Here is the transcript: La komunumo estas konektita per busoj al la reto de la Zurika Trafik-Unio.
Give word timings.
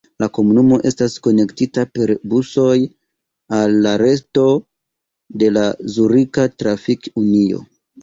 La 0.21 0.27
komunumo 0.35 0.77
estas 0.89 1.17
konektita 1.27 1.83
per 1.97 2.13
busoj 2.31 2.75
al 3.61 3.77
la 3.87 3.95
reto 4.05 4.49
de 5.45 5.55
la 5.57 5.69
Zurika 6.01 6.51
Trafik-Unio. 6.61 7.67